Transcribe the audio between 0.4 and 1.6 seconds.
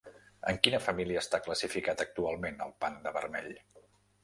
En quina família està